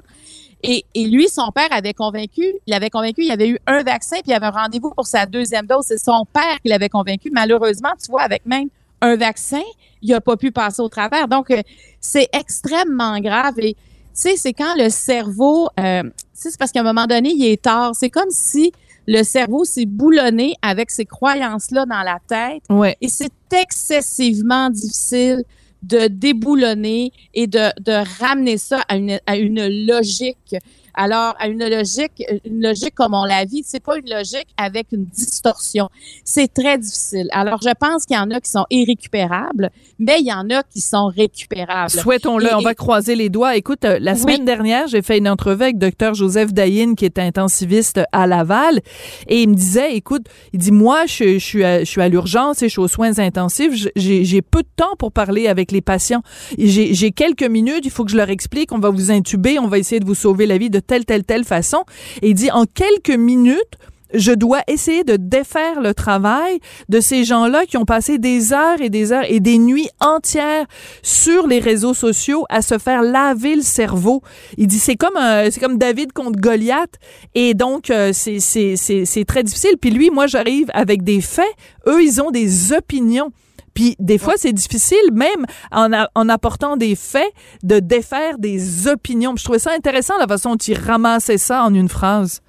Et, 0.66 0.84
lui, 1.06 1.28
son 1.28 1.50
père 1.52 1.68
avait 1.70 1.94
convaincu, 1.94 2.54
il 2.66 2.74
avait 2.74 2.90
convaincu, 2.90 3.22
il 3.24 3.30
avait 3.30 3.48
eu 3.48 3.58
un 3.66 3.82
vaccin, 3.82 4.16
puis 4.16 4.30
il 4.30 4.32
avait 4.32 4.46
un 4.46 4.50
rendez-vous 4.50 4.90
pour 4.90 5.06
sa 5.06 5.26
deuxième 5.26 5.66
dose. 5.66 5.84
C'est 5.86 5.98
son 5.98 6.26
père 6.32 6.60
qui 6.62 6.68
l'avait 6.68 6.88
convaincu. 6.88 7.30
Malheureusement, 7.32 7.90
tu 8.02 8.10
vois, 8.10 8.22
avec 8.22 8.44
même 8.46 8.68
un 9.00 9.16
vaccin, 9.16 9.62
il 10.02 10.10
n'a 10.10 10.20
pas 10.20 10.36
pu 10.36 10.50
passer 10.50 10.82
au 10.82 10.88
travers. 10.88 11.28
Donc, 11.28 11.50
euh, 11.50 11.62
c'est 12.00 12.28
extrêmement 12.32 13.18
grave. 13.20 13.54
Et 13.58 13.74
tu 13.74 13.80
sais, 14.14 14.36
c'est 14.36 14.52
quand 14.52 14.74
le 14.76 14.88
cerveau, 14.88 15.68
euh, 15.78 16.02
c'est 16.32 16.56
parce 16.58 16.72
qu'à 16.72 16.80
un 16.80 16.84
moment 16.84 17.06
donné, 17.06 17.30
il 17.30 17.46
est 17.46 17.62
tard. 17.62 17.92
C'est 17.94 18.10
comme 18.10 18.30
si 18.30 18.72
le 19.06 19.22
cerveau 19.22 19.64
s'est 19.64 19.86
boulonné 19.86 20.54
avec 20.62 20.90
ces 20.90 21.04
croyances-là 21.04 21.86
dans 21.86 22.02
la 22.02 22.18
tête. 22.26 22.62
Ouais. 22.68 22.96
Et 23.00 23.08
c'est 23.08 23.32
excessivement 23.52 24.70
difficile 24.70 25.44
de 25.82 26.08
déboulonner 26.08 27.12
et 27.34 27.46
de, 27.46 27.70
de 27.81 27.93
ramener 28.20 28.58
ça 28.58 28.81
à 28.88 28.96
une, 28.96 29.21
à 29.26 29.37
une 29.37 29.87
logique 29.87 30.56
alors, 30.96 31.34
à 31.38 31.48
une 31.48 31.62
logique, 31.68 32.24
une 32.46 32.62
logique 32.62 32.94
comme 32.94 33.12
on 33.12 33.24
la 33.24 33.44
vit, 33.44 33.62
c'est 33.64 33.82
pas 33.82 33.98
une 33.98 34.08
logique 34.08 34.48
avec 34.56 34.86
une 34.92 35.04
distorsion. 35.04 35.90
C'est 36.24 36.52
très 36.52 36.78
difficile. 36.78 37.28
Alors, 37.32 37.60
je 37.62 37.70
pense 37.78 38.06
qu'il 38.06 38.16
y 38.16 38.18
en 38.18 38.30
a 38.30 38.40
qui 38.40 38.50
sont 38.50 38.64
irrécupérables, 38.70 39.70
mais 39.98 40.16
il 40.20 40.26
y 40.26 40.32
en 40.32 40.48
a 40.48 40.62
qui 40.62 40.80
sont 40.80 41.08
récupérables. 41.08 41.90
Souhaitons-le. 41.90 42.54
On 42.54 42.62
va 42.62 42.74
croiser 42.74 43.14
les 43.14 43.28
doigts. 43.28 43.56
Écoute, 43.56 43.84
euh, 43.84 43.98
la 44.00 44.14
semaine 44.14 44.46
dernière, 44.46 44.88
j'ai 44.88 45.02
fait 45.02 45.18
une 45.18 45.28
entrevue 45.28 45.64
avec 45.64 45.78
Dr 45.78 46.14
Joseph 46.14 46.54
Dayin, 46.54 46.94
qui 46.94 47.04
est 47.04 47.18
intensiviste 47.18 48.00
à 48.12 48.26
Laval, 48.26 48.80
et 49.28 49.42
il 49.42 49.50
me 49.50 49.54
disait, 49.54 49.94
écoute, 49.94 50.26
il 50.54 50.60
dit, 50.60 50.72
moi, 50.72 51.04
je, 51.04 51.38
suis 51.38 51.62
à, 51.62 51.80
je 51.80 51.84
suis 51.84 52.00
à 52.00 52.08
l'urgence 52.08 52.62
et 52.62 52.68
je 52.68 52.72
suis 52.72 52.80
aux 52.80 52.88
soins 52.88 53.18
intensifs. 53.18 53.88
J'ai 53.96 54.42
peu 54.42 54.62
de 54.62 54.68
temps 54.76 54.96
pour 54.98 55.12
parler 55.12 55.46
avec 55.46 55.72
les 55.72 55.82
patients. 55.82 56.22
J'ai 56.56 57.12
quelques 57.12 57.42
minutes. 57.42 57.84
Il 57.84 57.90
faut 57.90 58.04
que 58.06 58.10
je 58.10 58.16
leur 58.16 58.30
explique. 58.30 58.72
On 58.72 58.78
va 58.78 58.88
vous 58.88 59.10
intuber. 59.10 59.58
On 59.58 59.68
va 59.68 59.78
essayer 59.78 60.00
de 60.00 60.06
vous 60.06 60.14
sauver 60.14 60.46
la 60.46 60.56
vie 60.56 60.70
de 60.70 60.80
telle, 60.87 61.05
telle, 61.05 61.25
telle 61.25 61.45
façon. 61.45 61.85
Et 62.23 62.31
il 62.31 62.35
dit, 62.35 62.50
en 62.50 62.64
quelques 62.64 63.16
minutes, 63.16 63.76
je 64.14 64.33
dois 64.33 64.61
essayer 64.69 65.05
de 65.05 65.16
défaire 65.16 65.81
le 65.81 65.95
travail 65.95 66.61
de 66.88 67.00
ces 67.00 67.25
gens-là 67.25 67.66
qui 67.66 67.76
ont 67.76 67.85
passé 67.85 68.19
des 68.19 68.52
heures 68.52 68.81
et 68.81 68.88
des 68.88 69.12
heures 69.12 69.25
et 69.28 69.40
des 69.40 69.59
nuits 69.59 69.88
entières 70.00 70.66
sur 71.02 71.47
les 71.47 71.59
réseaux 71.59 71.95
sociaux 71.95 72.45
à 72.49 72.62
se 72.62 72.78
faire 72.78 73.02
laver 73.02 73.57
le 73.57 73.62
cerveau. 73.62 74.23
Il 74.57 74.69
dit 74.69 74.78
c'est 74.78 74.97
comme 74.97 75.19
c'est 75.50 75.61
comme 75.61 75.78
David 75.78 76.12
contre 76.12 76.40
Goliath 76.40 76.95
et 77.35 77.55
donc 77.55 77.90
euh, 77.90 78.12
c'est 78.12 78.38
c'est 78.40 78.76
c'est 78.76 79.25
très 79.25 79.43
difficile. 79.43 79.76
Puis 79.81 79.90
lui, 79.90 80.11
moi 80.11 80.26
j'arrive 80.26 80.69
avec 80.73 81.02
des 81.02 81.21
faits, 81.21 81.45
eux 81.87 82.02
ils 82.02 82.21
ont 82.21 82.31
des 82.31 82.73
opinions. 82.73 83.33
Puis 83.76 83.95
des 83.99 84.16
fois, 84.16 84.35
c'est 84.38 84.54
difficile, 84.54 85.12
même 85.12 85.45
en, 85.71 85.90
en, 86.14 86.28
apportant 86.30 86.78
des 86.78 86.97
faits, 86.97 87.30
de 87.62 87.78
défaire 87.78 88.38
des 88.38 88.88
opinions. 88.88 89.35
je 89.37 89.45
trouvais 89.45 89.59
ça 89.59 89.73
intéressant 89.73 90.14
la 90.18 90.26
façon 90.26 90.52
dont 90.52 90.56
il 90.56 90.78
ramassait 90.78 91.37
ça 91.37 91.62
en 91.62 91.75
une 91.75 91.90
phrase. 91.90 92.40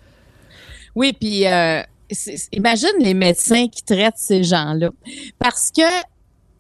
Oui, 0.96 1.12
puis 1.12 1.46
euh, 1.46 1.84
imagine 2.54 2.94
les 3.00 3.14
médecins 3.14 3.68
qui 3.68 3.84
traitent 3.84 4.16
ces 4.16 4.46
gens-là. 4.46 4.90
Parce 5.38 5.70
que, 5.70 6.00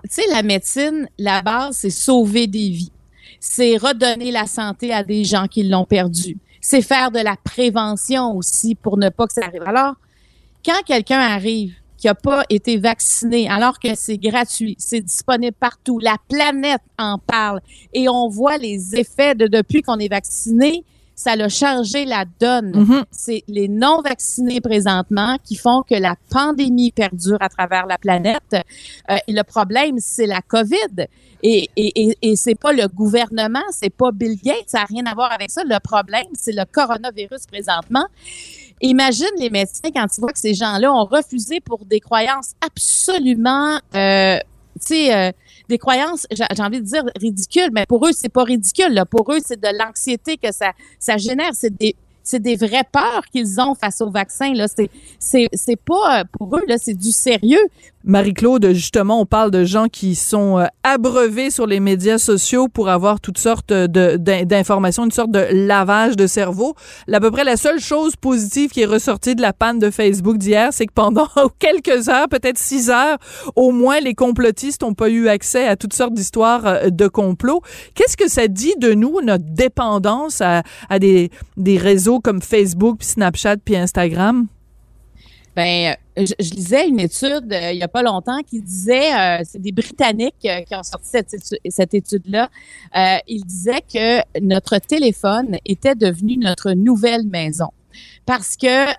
tu 0.03 0.09
sais, 0.09 0.23
la 0.31 0.43
médecine, 0.43 1.07
la 1.17 1.41
base, 1.41 1.77
c'est 1.77 1.89
sauver 1.89 2.47
des 2.47 2.69
vies. 2.69 2.91
C'est 3.39 3.77
redonner 3.77 4.31
la 4.31 4.47
santé 4.47 4.91
à 4.93 5.01
des 5.01 5.23
gens 5.23 5.47
qui 5.47 5.63
l'ont 5.63 5.85
perdu. 5.85 6.37
C'est 6.59 6.81
faire 6.81 7.09
de 7.11 7.19
la 7.19 7.37
prévention 7.41 8.35
aussi 8.35 8.75
pour 8.75 8.97
ne 8.97 9.07
pas 9.07 9.27
que 9.27 9.33
ça 9.33 9.45
arrive. 9.45 9.63
Alors, 9.65 9.95
quand 10.65 10.83
quelqu'un 10.85 11.21
arrive 11.21 11.73
qui 11.97 12.07
a 12.07 12.15
pas 12.15 12.43
été 12.49 12.77
vacciné 12.77 13.49
alors 13.49 13.79
que 13.79 13.95
c'est 13.95 14.17
gratuit, 14.17 14.75
c'est 14.77 15.01
disponible 15.01 15.55
partout, 15.59 15.99
la 15.99 16.17
planète 16.29 16.81
en 16.97 17.17
parle 17.17 17.61
et 17.93 18.07
on 18.07 18.29
voit 18.29 18.57
les 18.57 18.95
effets 18.95 19.35
de 19.35 19.47
depuis 19.47 19.81
qu'on 19.81 19.97
est 19.97 20.07
vacciné, 20.09 20.83
ça 21.17 21.31
a 21.31 21.49
changé 21.49 22.05
la 22.05 22.25
donne. 22.39 22.77
Mhm. 22.77 23.03
C'est 23.09 23.43
les 23.47 23.67
non 23.67 24.01
vaccinés 24.01 24.61
présentement 24.61 25.37
qui 25.43 25.55
font 25.55 25.81
que 25.81 25.95
la 25.95 26.15
pandémie 26.29 26.91
perdure 26.91 27.41
à 27.41 27.49
travers 27.49 27.87
la 27.87 27.97
planète. 27.97 28.53
Euh, 28.53 29.17
et 29.27 29.33
le 29.33 29.43
problème, 29.43 29.95
c'est 29.99 30.27
la 30.27 30.41
COVID. 30.41 31.07
Et, 31.41 31.69
et, 31.75 32.09
et, 32.09 32.17
et 32.21 32.35
c'est 32.35 32.55
pas 32.55 32.71
le 32.71 32.87
gouvernement, 32.87 33.63
c'est 33.71 33.89
pas 33.89 34.11
Bill 34.11 34.39
Gates, 34.43 34.67
ça 34.67 34.79
n'a 34.79 34.85
rien 34.85 35.05
à 35.05 35.13
voir 35.13 35.31
avec 35.31 35.51
ça. 35.51 35.63
Le 35.63 35.79
problème, 35.79 36.25
c'est 36.33 36.53
le 36.53 36.63
coronavirus 36.71 37.45
présentement. 37.47 38.05
Imagine 38.81 39.27
les 39.39 39.49
médecins 39.49 39.89
quand 39.93 40.05
ils 40.05 40.21
voient 40.21 40.31
que 40.31 40.39
ces 40.39 40.53
gens-là 40.53 40.93
ont 40.93 41.05
refusé 41.05 41.59
pour 41.59 41.85
des 41.85 41.99
croyances 41.99 42.51
absolument, 42.61 43.79
euh, 43.95 44.37
tu 44.79 44.87
sais, 44.87 45.15
euh, 45.15 45.31
des 45.67 45.77
croyances, 45.77 46.27
j'ai 46.31 46.63
envie 46.63 46.79
de 46.79 46.85
dire 46.85 47.03
ridicules, 47.19 47.69
mais 47.73 47.85
pour 47.87 48.05
eux, 48.07 48.11
c'est 48.13 48.29
pas 48.29 48.43
ridicule. 48.43 48.93
Là. 48.93 49.05
Pour 49.05 49.31
eux, 49.33 49.39
c'est 49.43 49.59
de 49.59 49.67
l'anxiété 49.77 50.37
que 50.37 50.51
ça, 50.53 50.71
ça 50.99 51.17
génère. 51.17 51.51
C'est 51.53 51.75
des, 51.75 51.95
c'est 52.23 52.41
des 52.41 52.55
vraies 52.55 52.87
peurs 52.91 53.25
qu'ils 53.31 53.59
ont 53.59 53.73
face 53.73 54.01
au 54.01 54.11
vaccin. 54.11 54.53
Là, 54.53 54.67
c'est, 54.67 54.89
c'est, 55.19 55.47
c'est 55.53 55.75
pas 55.77 56.19
euh, 56.19 56.23
pour 56.37 56.55
eux 56.57 56.63
là, 56.67 56.77
c'est 56.77 56.93
du 56.93 57.11
sérieux. 57.11 57.65
Marie-Claude, 58.07 58.71
justement, 58.71 59.19
on 59.19 59.25
parle 59.25 59.51
de 59.51 59.65
gens 59.65 59.87
qui 59.87 60.15
sont 60.15 60.59
euh, 60.59 60.65
abreuvés 60.83 61.49
sur 61.49 61.67
les 61.67 61.81
médias 61.81 62.17
sociaux 62.17 62.69
pour 62.69 62.87
avoir 62.87 63.19
toutes 63.19 63.37
sortes 63.37 63.73
d'informations, 63.73 65.03
une 65.03 65.11
sorte 65.11 65.31
de 65.31 65.45
lavage 65.51 66.15
de 66.15 66.25
cerveau. 66.25 66.73
À 67.11 67.19
peu 67.19 67.31
près 67.31 67.43
la 67.43 67.57
seule 67.57 67.81
chose 67.81 68.15
positive 68.15 68.69
qui 68.69 68.83
est 68.83 68.85
ressortie 68.85 69.35
de 69.35 69.41
la 69.41 69.51
panne 69.51 69.77
de 69.79 69.89
Facebook 69.89 70.37
d'hier, 70.37 70.69
c'est 70.71 70.85
que 70.85 70.93
pendant 70.93 71.27
quelques 71.59 72.07
heures, 72.07 72.29
peut-être 72.29 72.57
six 72.57 72.89
heures, 72.89 73.17
au 73.57 73.71
moins 73.71 73.99
les 73.99 74.13
complotistes 74.13 74.83
n'ont 74.83 74.93
pas 74.93 75.09
eu 75.09 75.27
accès 75.27 75.67
à 75.67 75.75
toutes 75.75 75.93
sortes 75.93 76.13
d'histoires 76.13 76.65
euh, 76.65 76.89
de 76.89 77.09
complots. 77.09 77.61
Qu'est-ce 77.93 78.15
que 78.15 78.29
ça 78.29 78.47
dit 78.47 78.75
de 78.79 78.93
nous, 78.93 79.19
notre 79.21 79.43
dépendance 79.43 80.39
à, 80.39 80.63
à 80.89 80.99
des, 80.99 81.29
des 81.57 81.77
réseaux 81.77 82.21
comme 82.21 82.41
Facebook, 82.41 82.99
puis 82.99 83.07
Snapchat, 83.09 83.57
puis 83.57 83.75
Instagram? 83.75 84.47
Ben, 85.57 85.95
euh, 86.19 86.25
je, 86.39 86.51
lisais 86.51 86.87
une 86.87 86.99
étude 86.99 87.51
euh, 87.51 87.71
il 87.71 87.79
y 87.79 87.83
a 87.83 87.87
pas 87.87 88.03
longtemps 88.03 88.43
qui 88.43 88.61
disait, 88.61 89.11
euh, 89.11 89.41
c'est 89.43 89.59
des 89.59 89.71
Britanniques 89.71 90.35
qui 90.39 90.75
ont 90.75 90.83
sorti 90.83 91.07
cette, 91.09 91.35
cette 91.67 91.93
étude-là. 91.95 92.47
Ils 93.27 93.43
disaient 93.43 93.81
que 93.81 94.39
notre 94.39 94.77
téléphone 94.77 95.57
était 95.65 95.95
devenu 95.95 96.37
notre 96.37 96.73
nouvelle 96.73 97.25
maison 97.25 97.69
parce 98.27 98.55
que 98.55 98.93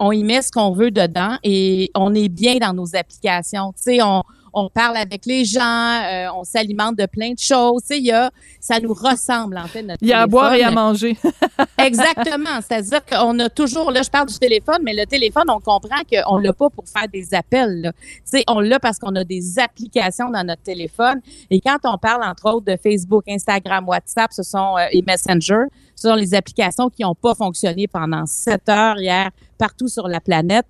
on 0.00 0.12
y 0.12 0.22
met 0.22 0.42
ce 0.42 0.52
qu'on 0.52 0.72
veut 0.72 0.90
dedans 0.90 1.38
et 1.42 1.90
on 1.94 2.14
est 2.14 2.28
bien 2.28 2.56
dans 2.56 2.74
nos 2.74 2.94
applications. 2.94 3.72
Tu 3.72 3.94
sais, 3.94 4.02
on 4.02 4.22
on 4.52 4.68
parle 4.68 4.96
avec 4.96 5.26
les 5.26 5.44
gens, 5.44 5.60
euh, 5.60 6.28
on 6.34 6.44
s'alimente 6.44 6.96
de 6.96 7.06
plein 7.06 7.32
de 7.32 7.38
choses. 7.38 7.82
Tu 7.82 7.88
sais, 7.88 7.98
il 7.98 8.06
y 8.06 8.12
a, 8.12 8.30
ça 8.60 8.80
nous 8.80 8.92
ressemble 8.92 9.56
en 9.58 9.66
fait 9.66 9.82
notre 9.82 10.02
Il 10.02 10.08
y 10.08 10.12
a 10.12 10.22
à 10.22 10.26
boire 10.26 10.54
et 10.54 10.62
à 10.62 10.70
manger. 10.70 11.16
Exactement. 11.78 12.60
C'est-à-dire 12.60 13.04
qu'on 13.04 13.38
a 13.38 13.48
toujours, 13.48 13.90
là, 13.90 14.02
je 14.02 14.10
parle 14.10 14.28
du 14.28 14.38
téléphone, 14.38 14.78
mais 14.82 14.94
le 14.94 15.06
téléphone, 15.06 15.44
on 15.48 15.60
comprend 15.60 16.00
qu'on 16.10 16.38
l'a 16.38 16.52
pas 16.52 16.70
pour 16.70 16.84
faire 16.88 17.08
des 17.08 17.34
appels. 17.34 17.80
Là. 17.82 17.92
Tu 17.92 18.20
sais, 18.24 18.44
on 18.48 18.60
l'a 18.60 18.78
parce 18.78 18.98
qu'on 18.98 19.14
a 19.16 19.24
des 19.24 19.58
applications 19.58 20.30
dans 20.30 20.44
notre 20.44 20.62
téléphone. 20.62 21.20
Et 21.50 21.60
quand 21.60 21.78
on 21.84 21.98
parle, 21.98 22.22
entre 22.24 22.50
autres, 22.52 22.66
de 22.66 22.76
Facebook, 22.76 23.24
Instagram, 23.28 23.88
WhatsApp, 23.88 24.32
ce 24.32 24.42
sont 24.42 24.76
euh, 24.78 24.86
et 24.92 25.02
Messenger, 25.02 25.64
ce 25.96 26.08
sont 26.08 26.14
les 26.14 26.34
applications 26.34 26.90
qui 26.90 27.02
n'ont 27.02 27.14
pas 27.14 27.34
fonctionné 27.34 27.86
pendant 27.86 28.26
sept 28.26 28.68
heures 28.68 28.98
hier 28.98 29.30
partout 29.58 29.88
sur 29.88 30.08
la 30.08 30.20
planète. 30.20 30.66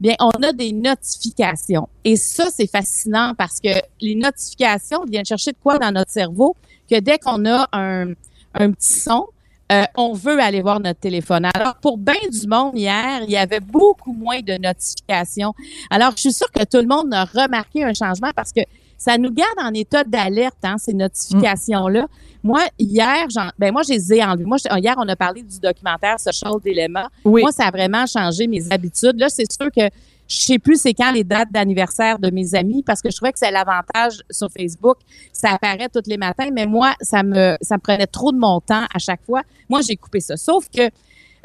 Bien, 0.00 0.14
on 0.20 0.30
a 0.42 0.52
des 0.52 0.72
notifications. 0.72 1.88
Et 2.04 2.16
ça, 2.16 2.48
c'est 2.52 2.70
fascinant 2.70 3.32
parce 3.36 3.60
que 3.60 3.70
les 4.00 4.14
notifications 4.14 5.04
viennent 5.04 5.24
chercher 5.24 5.52
de 5.52 5.56
quoi 5.62 5.78
dans 5.78 5.90
notre 5.90 6.10
cerveau 6.10 6.54
que 6.90 7.00
dès 7.00 7.18
qu'on 7.18 7.44
a 7.46 7.68
un, 7.72 8.14
petit 8.54 9.00
son, 9.00 9.26
euh, 9.72 9.84
on 9.96 10.12
veut 10.12 10.38
aller 10.38 10.60
voir 10.60 10.80
notre 10.80 11.00
téléphone. 11.00 11.48
Alors, 11.54 11.76
pour 11.76 11.98
bien 11.98 12.14
du 12.30 12.46
monde 12.46 12.72
hier, 12.76 13.22
il 13.24 13.30
y 13.30 13.36
avait 13.36 13.60
beaucoup 13.60 14.12
moins 14.12 14.40
de 14.40 14.52
notifications. 14.58 15.54
Alors, 15.90 16.12
je 16.14 16.20
suis 16.20 16.32
sûre 16.32 16.50
que 16.52 16.64
tout 16.64 16.78
le 16.78 16.86
monde 16.86 17.12
a 17.12 17.24
remarqué 17.24 17.82
un 17.82 17.94
changement 17.94 18.30
parce 18.36 18.52
que 18.52 18.60
ça 18.98 19.18
nous 19.18 19.30
garde 19.30 19.58
en 19.58 19.72
état 19.74 20.04
d'alerte, 20.04 20.56
hein, 20.62 20.76
ces 20.78 20.92
notifications-là. 20.94 22.06
Moi, 22.42 22.60
hier, 22.78 23.26
j'en- 23.30 23.50
ben 23.58 23.72
moi, 23.72 23.82
je 23.82 23.92
les 23.94 24.12
ai 24.14 24.24
enlevées. 24.24 24.44
Moi, 24.44 24.56
je- 24.58 24.78
hier, 24.80 24.94
on 24.98 25.08
a 25.08 25.16
parlé 25.16 25.42
du 25.42 25.58
documentaire 25.60 26.18
Social 26.20 26.52
Dilemma. 26.64 27.08
Oui. 27.24 27.42
Moi, 27.42 27.52
ça 27.52 27.64
a 27.66 27.70
vraiment 27.70 28.06
changé 28.06 28.46
mes 28.46 28.62
habitudes. 28.72 29.18
Là, 29.18 29.28
c'est 29.28 29.50
sûr 29.50 29.70
que 29.70 29.82
je 30.28 30.36
sais 30.38 30.58
plus 30.58 30.80
c'est 30.80 30.92
quand 30.94 31.12
les 31.12 31.22
dates 31.22 31.52
d'anniversaire 31.52 32.18
de 32.18 32.30
mes 32.30 32.54
amis 32.54 32.82
parce 32.82 33.00
que 33.00 33.10
je 33.10 33.16
trouvais 33.16 33.32
que 33.32 33.38
c'est 33.38 33.50
l'avantage 33.50 34.22
sur 34.30 34.48
Facebook. 34.50 34.96
Ça 35.32 35.50
apparaît 35.50 35.88
tous 35.88 36.02
les 36.08 36.16
matins, 36.16 36.48
mais 36.52 36.66
moi, 36.66 36.94
ça 37.00 37.22
me, 37.22 37.56
ça 37.60 37.76
me 37.76 37.80
prenait 37.80 38.06
trop 38.08 38.32
de 38.32 38.38
mon 38.38 38.60
temps 38.60 38.84
à 38.92 38.98
chaque 38.98 39.22
fois. 39.24 39.42
Moi, 39.68 39.80
j'ai 39.82 39.96
coupé 39.96 40.20
ça. 40.20 40.36
Sauf 40.36 40.68
que 40.68 40.82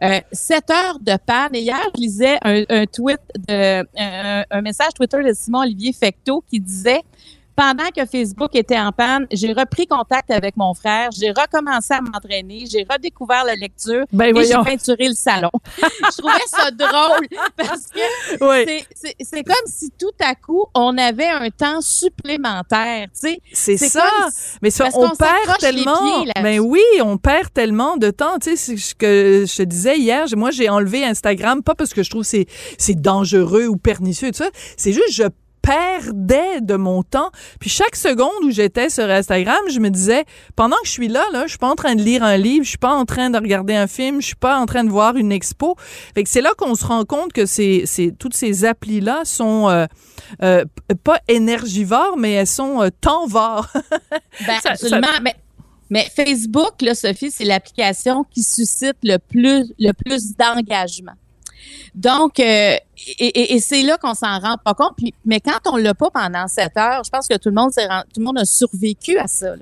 euh, 0.04 0.20
7 0.32 0.68
heures 0.72 0.98
de 1.00 1.14
panne. 1.24 1.54
Et 1.54 1.62
hier, 1.62 1.80
je 1.96 2.02
lisais 2.02 2.38
un, 2.44 2.64
un 2.70 2.86
tweet 2.88 3.20
de, 3.48 3.86
un, 4.00 4.44
un 4.50 4.62
message 4.62 4.94
Twitter 4.96 5.24
de 5.24 5.32
Simon 5.32 5.60
Olivier 5.60 5.94
Fecteau 5.94 6.44
qui 6.50 6.60
disait 6.60 7.02
pendant 7.56 7.90
que 7.96 8.06
Facebook 8.06 8.52
était 8.56 8.80
en 8.80 8.92
panne, 8.92 9.28
j'ai 9.32 9.54
repris 9.54 9.88
contact 9.88 10.32
avec 10.32 10.58
mon 10.58 10.74
frère, 10.74 11.10
j'ai 11.18 11.30
recommencé 11.32 11.94
à 11.94 12.02
m'entraîner, 12.02 12.66
j'ai 12.72 12.86
redécouvert 12.90 13.44
la 13.46 13.56
lecture 13.56 14.06
Ben 14.12 14.36
et 14.36 14.46
j'ai 14.46 14.54
peinturé 14.54 15.08
le 15.08 15.14
salon. 15.14 15.52
je 15.78 16.18
trouvais 16.18 16.34
ça 16.48 16.72
drôle 16.72 17.28
parce 17.58 17.88
que 17.88 18.44
Oui. 18.68 18.84
c'est- 18.96 19.44
comme 19.44 19.56
si 19.68 19.92
tout 19.92 20.12
à 20.24 20.36
coup, 20.36 20.66
on 20.76 20.98
avait 20.98 21.28
un 21.30 21.50
temps 21.50 21.82
supplémentaire, 21.82 23.08
tu 23.14 23.20
sais. 23.30 23.40
C'est 23.54 23.78
ça. 23.78 24.10
Mais 24.62 24.70
ça, 24.70 24.86
parce 24.86 24.96
on 24.96 25.10
qu'on 25.10 25.16
perd 25.16 25.58
tellement. 25.60 26.22
pieds. 26.24 26.32
Ben 26.42 26.60
oui, 26.60 26.82
on 27.04 27.18
perd 27.18 27.52
tellement 27.54 27.98
de 27.98 28.10
temps. 28.12 28.38
Tu 28.40 28.52
sais, 28.52 28.56
c'est 28.56 28.78
ce 28.78 28.96
que 28.96 29.46
je 29.48 29.56
te 29.58 29.64
disais 29.64 29.98
hier. 29.98 30.26
Moi, 30.36 30.52
j'ai 30.52 30.70
enlevé 30.70 31.04
Instagram, 31.06 31.64
pas 31.64 31.76
parce 31.76 31.94
que 31.94 32.04
je 32.04 32.10
trouve 32.10 32.22
que 32.24 32.28
c'est 32.28 32.46
c'est 32.78 33.00
dangereux 33.00 33.68
ou 33.68 33.76
pernicieux 33.78 34.30
et 34.30 34.32
tout 34.32 34.44
ça. 34.44 34.50
C'est 34.78 34.94
juste, 34.94 35.12
je 35.14 35.24
perdais 35.62 36.62
de 36.62 36.76
mon 36.76 37.04
temps. 37.04 37.30
Puis 37.60 37.70
chaque 37.70 37.96
seconde 37.96 38.44
où 38.44 38.52
j'étais 38.52 38.90
sur 38.90 39.10
Instagram, 39.10 39.60
je 39.70 39.80
me 39.80 39.90
disais, 39.90 40.26
pendant 40.56 40.76
que 40.78 40.88
je 40.88 40.92
suis 40.92 41.08
là, 41.08 41.24
là, 41.32 41.44
je 41.44 41.50
suis 41.50 41.58
pas 41.58 41.70
en 41.70 41.76
train 41.76 41.96
de 41.96 42.02
lire 42.02 42.24
un 42.24 42.38
livre, 42.38 42.64
je 42.64 42.70
suis 42.70 42.78
pas 42.78 42.94
en 42.94 43.06
train 43.06 43.30
de 43.30 43.38
regarder 43.38 43.76
un 43.76 43.88
film, 43.88 44.22
je 44.22 44.28
suis 44.28 44.36
pas 44.36 44.58
en 44.60 44.66
train 44.66 44.84
de 44.84 44.90
voir 44.90 45.16
une 45.16 45.32
expo. 45.32 45.76
Fait 46.16 46.24
que 46.24 46.30
c'est 46.30 46.42
là 46.42 46.52
qu'on 46.58 46.76
se 46.76 46.86
rend 46.86 47.06
compte 47.06 47.34
que 47.34 47.46
c'est, 47.46 47.84
c'est 47.86 48.14
toutes 48.18 48.36
ces 48.36 48.66
applis-là 48.66 49.22
sont 49.26 49.70
euh, 49.70 49.86
euh, 50.44 50.66
pas 51.04 51.20
énergivores, 51.28 52.18
mais 52.18 52.32
elles 52.34 52.48
sont 52.48 52.82
euh, 52.82 52.90
temps-vores. 53.02 53.68
Ben, 54.48 54.60
Ça- 54.62 54.72
absolument. 54.72 55.08
Mais, 55.22 55.36
mais 55.90 56.08
Facebook, 56.16 56.82
là, 56.82 56.96
Sophie, 56.96 57.32
c'est 57.32 57.44
l'application 57.44 58.24
qui 58.24 58.44
suscite 58.44 58.96
le 59.04 59.18
plus, 59.18 59.74
le 59.78 59.92
plus 59.92 60.36
d'engagement. 60.36 61.14
Donc, 61.94 62.40
euh, 62.40 62.76
et, 63.20 63.60
c'est 63.60 63.82
là 63.82 63.98
qu'on 63.98 64.14
s'en 64.14 64.40
rend 64.40 64.58
pas 64.64 64.74
compte. 64.74 64.98
Mais 65.26 65.40
quand 65.40 65.60
on 65.72 65.78
l'a 65.78 65.94
pas 65.94 66.10
pendant 66.10 66.48
sept 66.48 66.76
heures, 66.78 67.04
je 67.04 67.10
pense 67.10 67.28
que 67.28 67.36
tout 67.36 67.50
le 67.50 68.24
monde 68.24 68.38
a 68.38 68.46
survécu 68.46 69.18
à 69.18 69.28
ça. 69.28 69.56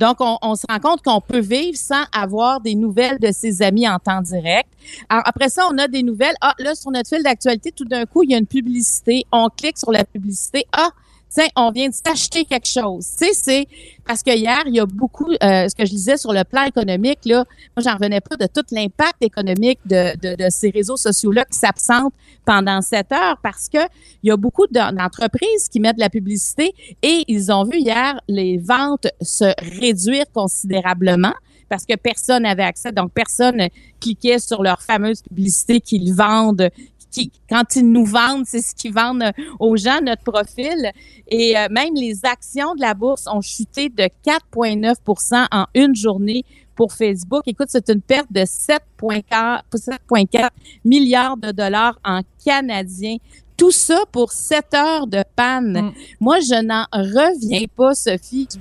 Donc, 0.00 0.16
on, 0.20 0.54
se 0.54 0.64
rend 0.66 0.78
compte 0.78 1.02
qu'on 1.02 1.20
peut 1.20 1.40
vivre 1.40 1.76
sans 1.76 2.04
avoir 2.10 2.62
des 2.62 2.74
nouvelles 2.74 3.18
de 3.18 3.30
ses 3.32 3.60
amis 3.60 3.86
en 3.86 3.98
temps 3.98 4.22
direct. 4.22 4.66
Après 5.10 5.50
ça, 5.50 5.68
on 5.70 5.76
a 5.76 5.88
des 5.88 6.02
nouvelles. 6.02 6.34
Ah, 6.40 6.54
là, 6.58 6.74
sur 6.74 6.90
notre 6.90 7.10
fil 7.10 7.22
d'actualité, 7.22 7.70
tout 7.70 7.84
d'un 7.84 8.06
coup, 8.06 8.22
il 8.22 8.30
y 8.30 8.34
a 8.34 8.38
une 8.38 8.46
publicité. 8.46 9.26
On 9.30 9.50
clique 9.50 9.76
sur 9.76 9.92
la 9.92 10.04
publicité. 10.04 10.64
Ah, 10.72 10.88
tiens, 11.30 11.46
on 11.56 11.70
vient 11.70 11.88
de 11.88 11.94
s'acheter 11.94 12.44
quelque 12.44 12.66
chose. 12.66 13.04
C'est 13.04 13.66
parce 14.04 14.22
que 14.22 14.36
hier, 14.36 14.62
il 14.66 14.74
y 14.74 14.80
a 14.80 14.86
beaucoup, 14.86 15.30
euh, 15.30 15.68
ce 15.68 15.74
que 15.74 15.84
je 15.84 15.90
disais 15.90 16.16
sur 16.16 16.32
le 16.32 16.44
plan 16.44 16.64
économique, 16.64 17.20
là, 17.24 17.44
moi, 17.76 17.84
j'en 17.84 17.94
revenais 17.94 18.20
pas 18.20 18.36
de 18.36 18.46
tout 18.46 18.64
l'impact 18.72 19.22
économique 19.22 19.78
de, 19.86 20.12
ces 20.50 20.70
réseaux 20.70 20.96
sociaux-là 20.96 21.44
qui 21.44 21.58
s'absentent 21.58 22.12
pendant 22.44 22.80
sept 22.82 23.12
heures 23.12 23.38
parce 23.42 23.68
que 23.68 23.78
il 24.22 24.28
y 24.28 24.30
a 24.30 24.36
beaucoup 24.36 24.66
d'en- 24.70 24.92
d'entreprises 24.92 25.68
qui 25.70 25.80
mettent 25.80 25.96
de 25.96 26.00
la 26.00 26.10
publicité 26.10 26.74
et 27.02 27.24
ils 27.28 27.52
ont 27.52 27.64
vu 27.64 27.78
hier 27.78 28.20
les 28.28 28.58
ventes 28.58 29.06
se 29.20 29.52
réduire 29.80 30.24
considérablement 30.34 31.32
parce 31.68 31.86
que 31.86 31.94
personne 31.94 32.42
n'avait 32.42 32.64
accès. 32.64 32.92
Donc, 32.92 33.12
personne 33.12 33.68
cliquait 34.00 34.40
sur 34.40 34.62
leur 34.62 34.82
fameuse 34.82 35.22
publicité 35.22 35.80
qu'ils 35.80 36.12
vendent. 36.12 36.68
Qui, 37.10 37.32
quand 37.48 37.74
ils 37.76 37.90
nous 37.90 38.04
vendent, 38.04 38.44
c'est 38.46 38.60
ce 38.62 38.74
qu'ils 38.74 38.92
vendent 38.92 39.22
euh, 39.22 39.32
aux 39.58 39.76
gens, 39.76 40.00
notre 40.02 40.22
profil. 40.22 40.90
Et 41.26 41.56
euh, 41.58 41.66
même 41.70 41.94
les 41.94 42.24
actions 42.24 42.74
de 42.74 42.80
la 42.80 42.94
bourse 42.94 43.26
ont 43.26 43.40
chuté 43.40 43.88
de 43.88 44.08
4,9% 44.24 45.46
en 45.50 45.66
une 45.74 45.94
journée 45.94 46.44
pour 46.74 46.92
Facebook. 46.92 47.42
Écoute, 47.46 47.68
c'est 47.70 47.88
une 47.90 48.00
perte 48.00 48.30
de 48.32 48.40
7,4 48.40 49.62
7,4 49.74 50.48
milliards 50.84 51.36
de 51.36 51.50
dollars 51.52 51.98
en 52.04 52.22
canadien. 52.44 53.16
Tout 53.56 53.70
ça 53.70 54.00
pour 54.10 54.32
7 54.32 54.72
heures 54.74 55.06
de 55.06 55.22
panne. 55.36 55.88
Mm. 55.88 55.92
Moi, 56.20 56.38
je 56.40 56.62
n'en 56.64 56.84
reviens 56.92 57.66
pas, 57.76 57.94
Sophie, 57.94 58.48
du, 58.48 58.58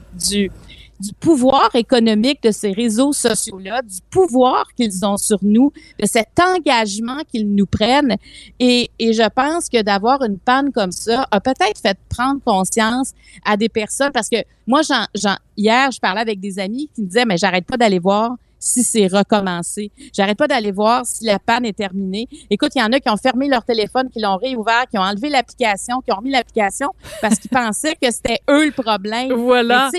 du- 0.47 0.51
du 0.99 1.13
pouvoir 1.13 1.69
économique 1.75 2.43
de 2.43 2.51
ces 2.51 2.71
réseaux 2.71 3.13
sociaux-là, 3.13 3.81
du 3.81 3.97
pouvoir 4.09 4.65
qu'ils 4.75 5.05
ont 5.05 5.17
sur 5.17 5.39
nous, 5.41 5.71
de 5.99 6.05
cet 6.05 6.39
engagement 6.39 7.19
qu'ils 7.31 7.53
nous 7.53 7.65
prennent. 7.65 8.17
Et, 8.59 8.89
et 8.99 9.13
je 9.13 9.27
pense 9.29 9.69
que 9.69 9.81
d'avoir 9.81 10.21
une 10.23 10.37
panne 10.37 10.71
comme 10.71 10.91
ça 10.91 11.25
a 11.31 11.39
peut-être 11.39 11.79
fait 11.81 11.97
prendre 12.09 12.41
conscience 12.43 13.13
à 13.45 13.55
des 13.57 13.69
personnes, 13.69 14.11
parce 14.11 14.29
que 14.29 14.37
moi, 14.67 14.81
j'en, 14.81 15.05
j'en, 15.15 15.35
hier, 15.57 15.91
je 15.91 15.99
parlais 15.99 16.21
avec 16.21 16.39
des 16.39 16.59
amis 16.59 16.89
qui 16.93 17.01
me 17.01 17.07
disaient, 17.07 17.25
mais 17.25 17.37
j'arrête 17.37 17.65
pas 17.65 17.77
d'aller 17.77 17.99
voir 17.99 18.35
si 18.59 18.83
c'est 18.83 19.07
recommencé. 19.07 19.91
J'arrête 20.13 20.37
pas 20.37 20.47
d'aller 20.47 20.71
voir 20.71 21.05
si 21.05 21.23
la 21.25 21.39
panne 21.39 21.65
est 21.65 21.77
terminée. 21.77 22.27
Écoute, 22.49 22.71
il 22.75 22.79
y 22.79 22.83
en 22.83 22.91
a 22.91 22.99
qui 22.99 23.09
ont 23.09 23.17
fermé 23.17 23.47
leur 23.47 23.63
téléphone, 23.63 24.09
qui 24.09 24.19
l'ont 24.19 24.35
réouvert, 24.35 24.85
qui 24.91 24.97
ont 24.97 25.01
enlevé 25.01 25.29
l'application, 25.29 26.01
qui 26.01 26.11
ont 26.11 26.17
remis 26.17 26.31
l'application 26.31 26.89
parce 27.21 27.39
qu'ils 27.39 27.49
pensaient 27.51 27.95
que 27.95 28.11
c'était 28.11 28.39
eux 28.49 28.65
le 28.65 28.71
problème. 28.71 29.31
Voilà. 29.33 29.89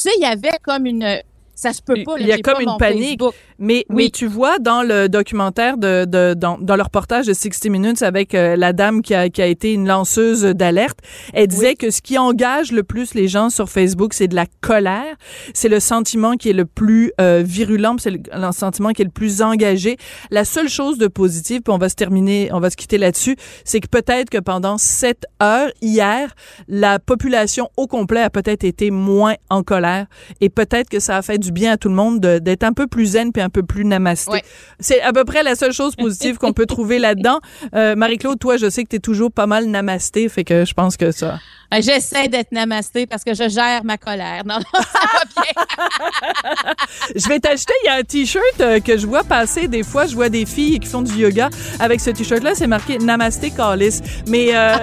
Sais, 0.00 0.10
il 0.16 0.22
y 0.22 0.24
avait 0.24 0.58
comme 0.62 0.86
une 0.86 1.20
ça 1.54 1.74
se 1.74 1.82
peut 1.82 2.02
pas. 2.04 2.14
Il 2.18 2.26
y 2.26 2.32
a 2.32 2.38
comme 2.38 2.62
une 2.62 2.78
panique. 2.78 3.20
Facebook. 3.20 3.34
Mais, 3.60 3.84
Oui. 3.90 4.04
mais 4.04 4.10
tu 4.10 4.26
vois, 4.26 4.58
dans 4.58 4.82
le 4.82 5.08
documentaire, 5.08 5.76
de, 5.76 6.04
de, 6.06 6.34
dans, 6.34 6.58
dans 6.58 6.76
le 6.76 6.82
reportage 6.82 7.26
de 7.26 7.34
60 7.34 7.66
Minutes 7.70 8.02
avec 8.02 8.34
euh, 8.34 8.56
la 8.56 8.72
dame 8.72 9.02
qui 9.02 9.14
a, 9.14 9.28
qui 9.28 9.42
a 9.42 9.46
été 9.46 9.72
une 9.72 9.86
lanceuse 9.86 10.42
d'alerte, 10.42 10.98
elle 11.34 11.46
disait 11.46 11.74
que 11.74 11.90
ce 11.90 12.00
qui 12.00 12.16
engage 12.18 12.72
le 12.72 12.82
plus 12.82 13.14
les 13.14 13.28
gens 13.28 13.50
sur 13.50 13.68
Facebook, 13.68 14.14
c'est 14.14 14.28
de 14.28 14.34
la 14.34 14.46
colère. 14.62 15.14
C'est 15.54 15.68
le 15.68 15.78
sentiment 15.78 16.36
qui 16.36 16.48
est 16.50 16.54
le 16.54 16.64
plus 16.64 17.12
euh, 17.20 17.42
virulent, 17.44 17.96
c'est 17.98 18.10
le, 18.10 18.18
le 18.34 18.52
sentiment 18.52 18.90
qui 18.92 19.02
est 19.02 19.04
le 19.04 19.10
plus 19.10 19.42
engagé. 19.42 19.98
La 20.30 20.44
seule 20.46 20.68
chose 20.70 20.96
de 20.96 21.06
positive, 21.06 21.60
puis 21.60 21.72
on 21.74 21.78
va 21.78 21.88
se 21.90 21.94
terminer, 21.96 22.48
on 22.52 22.60
va 22.60 22.70
se 22.70 22.76
quitter 22.76 22.96
là-dessus, 22.96 23.36
c'est 23.64 23.80
que 23.80 23.88
peut-être 23.88 24.30
que 24.30 24.38
pendant 24.38 24.78
sept 24.78 25.24
heures 25.42 25.70
hier, 25.82 26.34
la 26.66 26.98
population 26.98 27.68
au 27.76 27.86
complet 27.86 28.20
a 28.22 28.30
peut-être 28.30 28.64
été 28.64 28.90
moins 28.90 29.34
en 29.50 29.62
colère 29.62 30.06
et 30.40 30.48
peut-être 30.48 30.88
que 30.88 30.98
ça 30.98 31.18
a 31.18 31.22
fait 31.22 31.36
du 31.36 31.52
bien 31.52 31.72
à 31.72 31.76
tout 31.76 31.90
le 31.90 31.94
monde 31.94 32.20
de- 32.20 32.38
d'être 32.38 32.62
un 32.64 32.72
peu 32.72 32.86
plus 32.86 33.04
zen 33.06 33.32
puis 33.32 33.42
un 33.42 33.49
peu 33.50 33.62
plus 33.62 33.84
namasté. 33.84 34.30
Ouais. 34.30 34.42
C'est 34.78 35.00
à 35.02 35.12
peu 35.12 35.24
près 35.24 35.42
la 35.42 35.54
seule 35.54 35.72
chose 35.72 35.94
positive 35.96 36.38
qu'on 36.38 36.52
peut 36.52 36.66
trouver 36.66 36.98
là-dedans. 36.98 37.40
Euh, 37.74 37.94
Marie-Claude, 37.94 38.38
toi, 38.38 38.56
je 38.56 38.68
sais 38.68 38.82
que 38.84 38.88
tu 38.88 38.96
es 38.96 39.00
toujours 39.00 39.30
pas 39.30 39.46
mal 39.46 39.66
namasté, 39.66 40.28
fait 40.28 40.44
que 40.44 40.64
je 40.64 40.74
pense 40.74 40.96
que 40.96 41.12
ça. 41.12 41.38
Euh, 41.72 41.80
J'essaie 41.80 42.28
d'être 42.28 42.50
namasté 42.52 43.06
parce 43.06 43.22
que 43.22 43.32
je 43.32 43.48
gère 43.48 43.84
ma 43.84 43.96
colère. 43.96 44.42
Non, 44.44 44.56
non, 44.56 44.80
ça 44.80 45.00
va 45.12 45.42
bien. 45.42 46.74
Je 47.14 47.28
vais 47.28 47.38
t'acheter, 47.38 47.72
il 47.84 47.86
y 47.86 47.90
a 47.90 47.94
un 47.94 48.02
t-shirt 48.02 48.60
euh, 48.60 48.80
que 48.80 48.96
je 48.96 49.06
vois 49.06 49.24
passer 49.24 49.68
des 49.68 49.82
fois, 49.82 50.06
je 50.06 50.14
vois 50.14 50.28
des 50.28 50.46
filles 50.46 50.78
qui 50.80 50.88
font 50.88 51.02
du 51.02 51.14
yoga 51.14 51.48
avec 51.78 52.00
ce 52.00 52.10
t-shirt-là, 52.10 52.54
c'est 52.54 52.66
marqué 52.66 52.98
Namasté 52.98 53.50
Callis. 53.50 54.00
Mais 54.26 54.48
euh, 54.54 54.76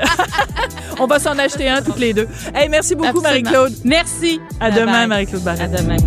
on 1.00 1.08
va 1.08 1.20
s'en 1.20 1.38
acheter 1.38 1.68
un 1.68 1.82
toutes 1.82 2.00
les 2.00 2.14
deux. 2.14 2.28
Hey, 2.54 2.70
merci 2.70 2.96
beaucoup. 2.96 3.22
Marie-Claude. 3.22 3.74
Merci. 3.84 4.40
À 4.60 4.70
Bye 4.70 4.80
demain. 4.80 5.08
Marie-Claude. 5.08 5.48
À 5.48 5.68
demain. 5.68 5.98